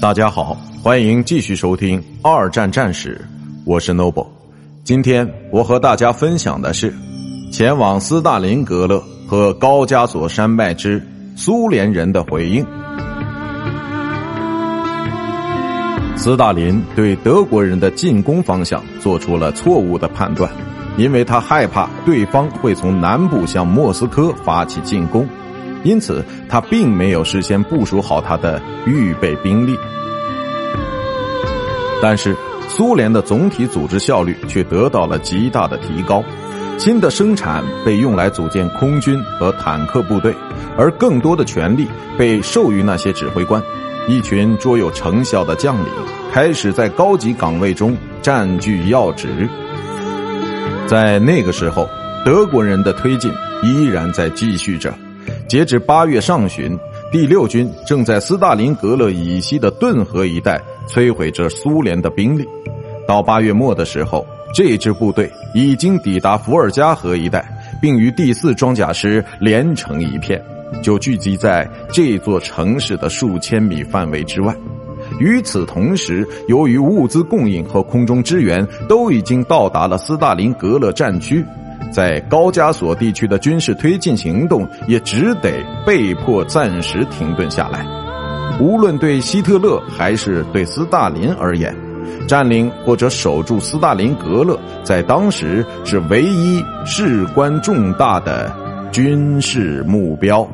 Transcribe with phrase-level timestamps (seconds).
[0.00, 3.20] 大家好，欢迎继续收听《二战战史》，
[3.64, 4.28] 我是 Noble。
[4.84, 6.94] 今天我和大家分享的是
[7.50, 11.04] 前往斯大林格勒和高加索山脉之
[11.34, 12.64] 苏联人的回应。
[16.16, 20.48] 斯大林对德国人的进攻方向做出了错误的判断，
[20.96, 25.28] 因为他害怕对方会从南部向莫斯科发起进攻。
[25.84, 29.78] 因此，他并没有事先部署好他的预备兵力。
[32.02, 32.36] 但是，
[32.68, 36.22] 苏联的总体组织效率却得到了极大的提高。
[36.78, 40.32] 新的生产被用来组建空军和坦克部队，
[40.76, 43.60] 而更多的权力被授予那些指挥官。
[44.06, 45.86] 一群卓有成效的将领
[46.32, 49.48] 开始在高级岗位中占据要职。
[50.86, 51.88] 在那个时候，
[52.24, 53.30] 德国人的推进
[53.62, 54.94] 依然在继续着。
[55.48, 56.78] 截至八月上旬，
[57.10, 62.46] 第六军正在斯大林格勒以西的顿河一带摧毁着苏联的兵力。
[63.06, 67.42] 到八月末的时候，这支部队已经抵达伏尔加河一带，
[67.80, 70.38] 并与第四装甲师连成一片，
[70.82, 74.54] 就聚集在这座城市的数千米范围之外。
[75.18, 81.42] 与此同时，由于物资供应和空中支援都已经到达了斯大林格勒战区。
[81.90, 85.52] 在高加索地区的军事推进行动也只得
[85.86, 87.86] 被迫暂时停顿下来。
[88.60, 91.74] 无论对希特勒还是对斯大林而言，
[92.26, 98.52] 占领或者守住斯大林格勒，在当时是唯一事关重大的
[98.90, 100.48] 军事目标。